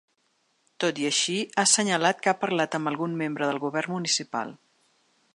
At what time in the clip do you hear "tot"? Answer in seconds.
0.83-1.01